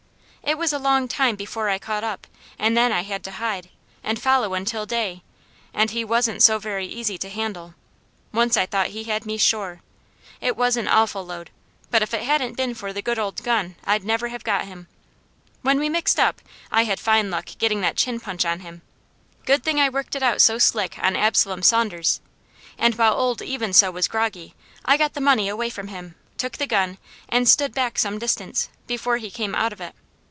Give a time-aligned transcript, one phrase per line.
[0.43, 2.27] "It was a long time before I caught up,
[2.59, 3.69] and then I had to hide,
[4.03, 5.21] and follow until day,
[5.73, 7.73] and he wasn't so very easy to handle.
[8.33, 9.81] Once I thought he had me sure!
[10.41, 11.51] It was an awful load,
[11.89, 14.87] but if it hadn't been for the good old gun, I'd never have got him.
[15.61, 18.81] When we mixed up, I had fine luck getting that chin punch on him;
[19.45, 22.19] good thing I worked it out so slick on Absalom Saunders,
[22.77, 26.57] and while old Even So was groggy I got the money away from him, took
[26.57, 26.97] the gun,
[27.29, 29.95] and stood back some distance, before he came out of it.